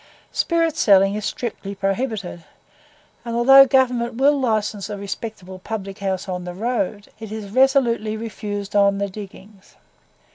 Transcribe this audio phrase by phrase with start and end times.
[0.31, 2.43] Spirit selling is strictly prohibited;
[3.23, 8.17] and although Government will license a respectable public house on the ROAD, it is resolutely
[8.17, 9.75] refused ON the diggings.